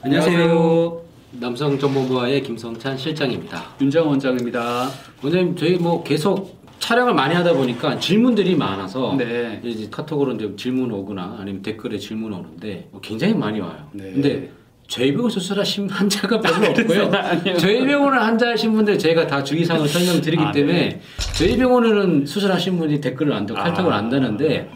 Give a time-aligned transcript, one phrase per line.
[0.00, 1.02] 안녕하세요.
[1.32, 3.64] 남성정보부와의 김성찬 실장입니다.
[3.80, 4.88] 윤정 원장입니다.
[5.22, 9.60] 원장님 저희 뭐 계속 촬영을 많이 하다 보니까 질문들이 많아서 네.
[9.64, 13.88] 이제 카톡으로 이제 질문 오거나 아니면 댓글에 질문 오는데 뭐 굉장히 많이 와요.
[13.92, 14.12] 네.
[14.12, 14.50] 근데
[14.86, 17.10] 저희 병원 수술하신 환자가 별로 없고요.
[17.12, 17.58] 아니에요.
[17.58, 21.00] 저희 병원을 환자하신 분들 제가 다 주의사항을 설명드리기 아, 때문에 네.
[21.36, 23.64] 저희 병원에는 수술하신 분이 댓글을 안 달고 아.
[23.64, 24.70] 칼탁을 안 다는데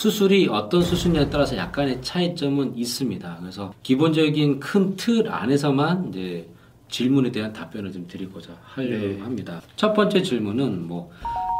[0.00, 3.38] 수술이 어떤 수술냐에 따라서 약간의 차이점은 있습니다.
[3.40, 6.46] 그래서 기본적인 큰 틀 안에서만 이제
[6.90, 9.18] 질문에 대한 답변을 좀 드리고자 하려고 네.
[9.20, 9.62] 합니다.
[9.74, 11.10] 첫 번째 질문은 뭐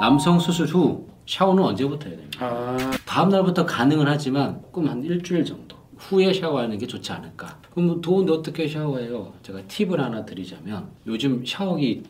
[0.02, 2.46] 남성 수술 후 샤워는 언제부터 해야 됩니까?
[2.46, 7.59] 아, 다음 날부터 가능은 하지만 조금 한 일주일 정도 후에 샤워하는 게 좋지 않을까?
[7.73, 9.32] 그럼 뭐 더운데 어떻게 샤워해요?
[9.42, 12.02] 제가 팁을 하나 드리자면 요즘 샤워기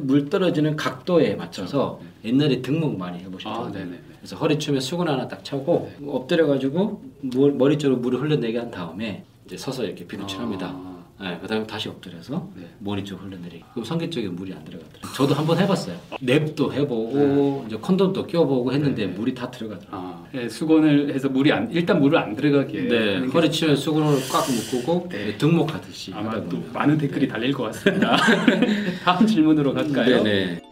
[0.00, 3.48] 물 떨어지는 각도에 맞춰서 옛날에 등목 많이 해보셨죠?
[3.48, 3.70] 아.
[4.18, 9.56] 그래서 허리춤에 수건 하나 딱 차고 엎드려가지고 물- 머리 쪽으로 물을 흘러내게 한 다음에 이제
[9.56, 10.66] 서서 이렇게 비누칠합니다.
[10.66, 12.66] 아, 네, 그다음에 다시 엎드려서 네.
[12.78, 13.62] 머리 쪽 흘러내리기.
[13.72, 15.12] 그럼 성기 쪽에 물이 안 들어가더라고요.
[15.14, 15.94] 저도 한번 해봤어요.
[16.22, 19.12] 랩도 해보고 이제 컨돔도 껴보고 했는데 네.
[19.12, 20.00] 물이 다 들어가더라고요.
[20.00, 22.80] 아, 예, 수건을 해서 물이 안 일단 물을 안 들어가게.
[22.88, 25.36] 네, 하는 게 허리춤에 수건을 꽉 묶고 네.
[25.36, 26.72] 등목 하듯이 아마 하다 또 보면.
[26.72, 28.16] 많은 댓글이 달릴 것 같습니다.
[29.04, 30.22] 다음 질문으로 갈까요?
[30.22, 30.62] 네네.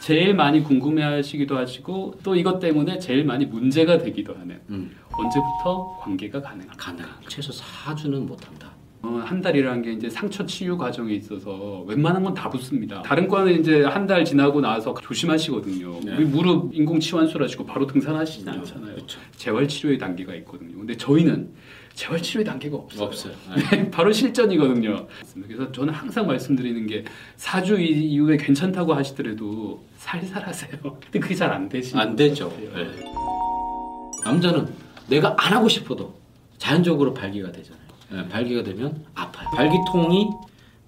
[0.00, 6.40] 제일 많이 궁금해하시기도 하시고 또 이것 때문에 제일 많이 문제가 되기도 하는 음, 언제부터 관계가
[6.42, 6.76] 가능한가?
[6.76, 7.04] 가능.
[7.26, 8.73] 최소 4주는 못한다.
[9.04, 13.02] 어, 한 달이라는 게 이제 상처 치유 과정에 있어서 웬만한 건 다 붙습니다.
[13.02, 16.00] 다른 과는 이제 한 달 지나고 나서 조심하시거든요.
[16.04, 16.16] 네.
[16.16, 18.94] 우리 무릎 인공 치환술 하시고 바로 등산하시지 않잖아요.
[18.94, 19.18] 그렇죠.
[19.36, 20.76] 재활 치료의 단계가 있거든요.
[20.78, 21.50] 근데 저희는
[21.94, 23.06] 재활 치료의 단계가 없어요.
[23.06, 23.32] 없어요.
[23.70, 25.06] 네, 바로 실전이거든요.
[25.46, 27.04] 그래서 저는 항상 말씀드리는 게
[27.38, 30.72] 4주 이- 이후에 괜찮다고 하시더라도 살살 하세요.
[31.04, 32.52] 근데 그게 잘 안 되시는 안 되죠.
[32.74, 32.88] 네.
[34.24, 34.66] 남자는
[35.08, 36.14] 내가 안 하고 싶어도
[36.58, 37.84] 자연적으로 발기가 되잖아요.
[38.14, 39.48] 네, 발기가 되면 아파요.
[39.54, 40.30] 발기통이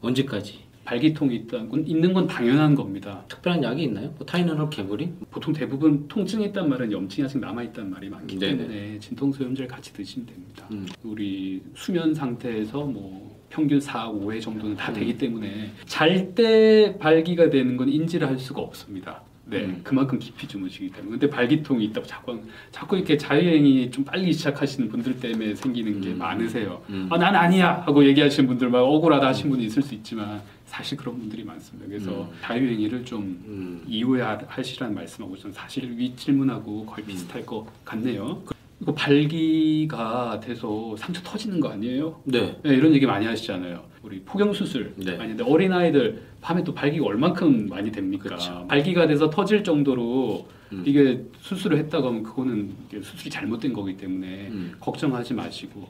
[0.01, 0.67] 언제까지?
[0.85, 3.25] 발기통이 있다는 건 있는 건 당연한 겁니다.
[3.29, 4.15] 특별한 약이 있나요?
[4.17, 5.13] 뭐 타이레놀, 개구리?
[5.33, 8.57] 보통 대부분 통증이 있단 말은 염증이 아직 남아 있단 말이 많기 네네.
[8.57, 10.69] 때문에 진통소염제를 같이 드시면 됩니다.
[10.71, 10.87] 음.
[11.03, 14.95] 우리 수면 상태에서 뭐 평균 4, 5회 정도는 다 음.
[14.95, 19.23] 되기 때문에 잘 때 발기가 되는 건 인지를 할 수가 없습니다.
[19.49, 19.81] 네, 음.
[19.85, 21.13] 그만큼 깊이 주무시기 때문에.
[21.13, 22.41] 근데 발기통이 있다고 자꾸
[22.73, 26.19] 자꾸 이렇게 자유행위 좀 빨리 시작하시는 분들 때문에 생기는 게 음.
[26.19, 26.83] 많으세요.
[26.91, 27.09] 음.
[27.11, 31.17] 아, 난 아니야 하고 얘기하시는 분들 막 억울하다 하신 분이 있을 수 있지만 사실 그런
[31.17, 31.89] 분들이 많습니다.
[31.89, 32.29] 그래서 음.
[32.43, 33.83] 자유행위를 좀 음.
[33.87, 37.07] 이후에 하- 하시라는 말씀하고 좀 사실 위 질문하고 거의 음.
[37.07, 38.43] 비슷할 것 같네요.
[38.81, 42.21] 이거 발기가 돼서 상처 터지는 거 아니에요?
[42.25, 42.59] 네.
[42.63, 43.83] 네, 이런 얘기 많이 하시잖아요.
[44.03, 45.17] 우리 포경 수술 네.
[45.17, 48.25] 아닌데 어린 아이들 밤에 또 발기가 얼만큼 많이 됩니까?
[48.25, 48.67] 그렇죠.
[48.69, 50.83] 발기가 돼서 터질 정도로 음.
[50.87, 54.75] 이게 수술을 했다고 하면 그거는 수술이 잘못된 거기 때문에 음.
[54.79, 55.89] 걱정하지 마시고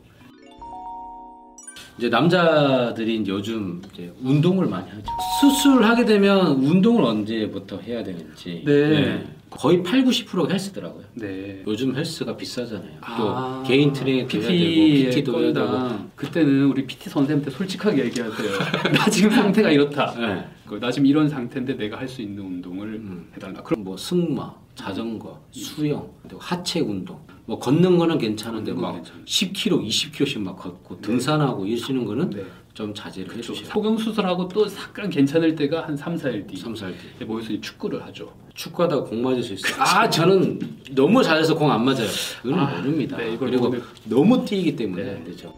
[1.99, 5.05] 이제 남자들이 요즘 이제 운동을 많이 하죠.
[5.41, 8.63] 수술하게 되면 운동을 언제부터 해야 되는지.
[8.65, 9.25] 네.
[9.51, 11.05] 거의 8, 90%가 헬스더라고요.
[11.15, 11.63] 네.
[11.67, 12.99] 요즘 헬스가 비싸잖아요.
[13.01, 13.17] 아,
[13.63, 15.89] 또 개인 트레이닝 도 해야 되고 PT PT도 해야 되고.
[16.17, 18.51] 그때는 우리 PT 선생님한테 솔직하게 얘기하세요.
[18.93, 20.15] 나 지금 상태가 이렇다.
[20.19, 20.45] 네.
[20.67, 23.29] 그, 나 지금 이런 상태인데 내가 할 수 있는 운동을 음.
[23.35, 23.63] 해달라.
[23.63, 27.19] 그럼 뭐 승마, 자전거, 수영, 하체 운동.
[27.47, 29.25] 뭐 걷는 거는 괜찮은데 막 괜찮아요.
[29.25, 31.01] 10km, 20km씩 막 걷고 네.
[31.03, 32.45] 등산하고 이러시는 거는 네.
[32.77, 33.53] 좀 자제를 그렇죠.
[33.55, 33.73] 해주셔야 돼요.
[33.73, 36.57] 소경 수술하고 또 잠깐 괜찮을 때가 한 3, 4일 뒤.
[36.59, 37.07] 3, 4일 뒤.
[37.19, 38.31] 네, 모여서 이제 축구를 하죠.
[38.55, 39.77] 축구하다가 공 맞을 수 있어요.
[39.83, 40.59] 아, 저는
[40.93, 42.07] 너무 잘해서 공 안 맞아요.
[42.43, 43.17] 그건 아, 모릅니다.
[43.17, 45.11] 네, 그리고 오늘- 너무 뛰기 때문에 네.
[45.17, 45.55] 안 되죠.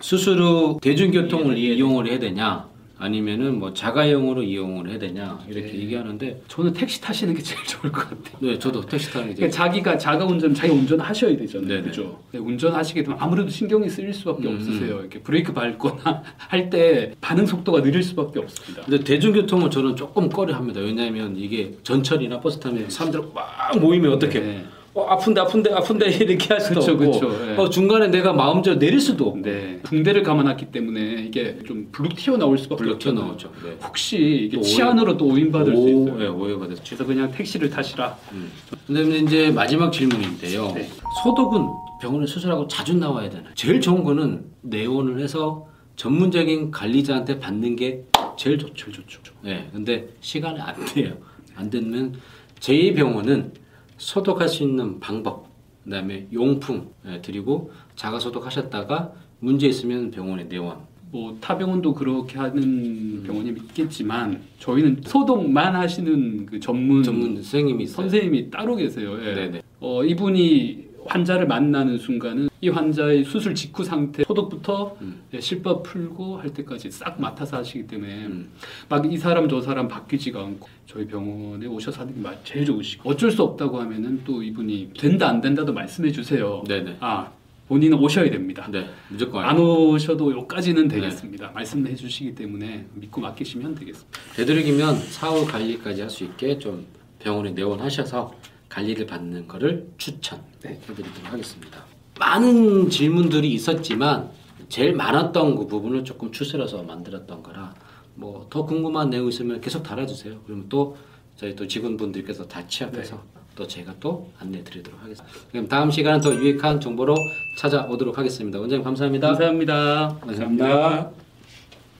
[0.00, 2.68] 수술 후 대중교통을 이용을 해야 되냐,
[3.02, 5.78] 아니면은 뭐 자가용으로 이용을 해야 되냐 이렇게 네.
[5.80, 8.38] 얘기하는데, 저는 택시 타시는 게 제일 좋을 것 같아요.
[8.38, 11.66] 네, 저도 택시 타는 게 그러니까 자기가 자가 운전, 자기 운전하셔야 되잖아요.
[11.68, 11.82] 네네.
[11.82, 12.20] 그죠?
[12.30, 15.00] 네, 운전하시게 되면 아무래도 신경이 쓰일 수밖에 음, 없으세요.
[15.00, 18.84] 이렇게 브레이크 밟거나 할 때 반응 속도가 느릴 수밖에 없습니다.
[18.84, 20.80] 근데 대중교통은 저는 조금 꺼려합니다.
[20.80, 24.64] 왜냐하면 이게 전철이나 버스 타면 사람들 막 모이면 어떻게 네.
[24.94, 27.56] 어, 아픈데 아픈데 아픈데 이렇게 할 수도 그쵸, 없고 그쵸, 예.
[27.56, 29.80] 어, 중간에 내가 마음대로 내릴 수도 없고 네.
[29.84, 32.98] 붕대를 감아놨기 때문에 이게 좀 불룩 튀어나올 수밖에 없잖아요.
[32.98, 33.52] 튀어나오죠.
[33.64, 33.76] 네.
[33.82, 36.18] 혹시 이게 또 치한으로 또 오인받을 수 오, 있어요.
[36.18, 36.82] 네, 오해가 됐죠.
[36.84, 38.18] 그래서 그냥 택시를 타시라.
[38.32, 38.50] 음.
[38.86, 40.72] 그다음에 이제 마지막 질문인데요.
[40.74, 40.86] 네.
[41.24, 41.66] 소독은
[42.02, 43.48] 병원에 수술하고 자주 나와야 되나요?
[43.54, 48.02] 제일 좋은 거는 내원을 해서 전문적인 관리자한테 받는 게
[48.36, 48.92] 제일 좋죠.
[48.92, 49.32] 제일 좋죠.
[49.42, 49.70] 네.
[49.72, 51.14] 근데 시간이 안 돼요.
[51.54, 52.14] 안 되면
[52.60, 53.52] 저희 병원은
[54.02, 55.46] 소독할 수 있는 방법,
[55.84, 60.78] 그 다음에 용품 예, 드리고 자가 소독하셨다가 문제 있으면 병원에 내원.
[61.12, 67.96] 뭐 타병원도 그렇게 하는 병원이 있겠지만 저희는 소독만 하시는 그 전문, 전문 선생님이 있어요.
[67.96, 69.16] 선생님이 따로 계세요.
[69.24, 69.34] 예.
[69.34, 69.62] 네네.
[69.78, 75.20] 어, 이분이 환자를 만나는 순간은 이 환자의 수술 직후 상태 소독부터 음.
[75.34, 78.50] 예, 실밥 풀고 할 때까지 싹 맡아서 하시기 때문에 음.
[78.88, 83.30] 막이 사람 저 사람 바뀌지가 않고 저희 병원에 오셔서 하는 게 마- 제일 좋으시고 어쩔
[83.30, 86.62] 수 없다고 하면은 또 이분이 된다 안 된다도 말씀해 주세요.
[86.68, 86.98] 네네.
[87.00, 87.30] 아
[87.68, 88.68] 본인은 오셔야 됩니다.
[88.70, 91.50] 네, 무조건 안 오셔도 여기까지는 되겠습니다.
[91.54, 94.20] 말씀해 주시기 때문에 믿고 맡기시면 되겠습니다.
[94.36, 96.84] 되도록이면 사후 관리까지 할 수 있게 좀
[97.18, 98.34] 병원에 내원하셔서
[98.72, 101.84] 관리를 받는 거를 추천해드리도록 하겠습니다.
[102.18, 104.30] 많은 질문들이 있었지만
[104.68, 107.74] 제일 많았던 그 부분을 조금 추스려서 만들었던 거라
[108.14, 110.40] 뭐 더 궁금한 내용 있으면 계속 달아주세요.
[110.46, 110.96] 그러면 또
[111.36, 113.22] 저희 또 직원분들께서 다 취합해서
[113.56, 115.38] 또 제가 또 안내 드리도록 하겠습니다.
[115.50, 117.14] 그럼 다음 시간은 더 유익한 정보로
[117.58, 118.58] 찾아오도록 하겠습니다.
[118.58, 119.26] 원장님 감사합니다.
[119.28, 120.16] 감사합니다.
[120.20, 121.10] 감사합니다.